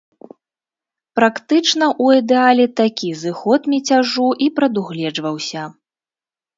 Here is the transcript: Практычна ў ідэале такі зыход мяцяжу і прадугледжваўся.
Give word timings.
Практычна 1.19 1.85
ў 2.03 2.23
ідэале 2.23 2.65
такі 2.83 3.09
зыход 3.23 3.61
мяцяжу 3.77 4.27
і 4.45 4.53
прадугледжваўся. 4.61 5.61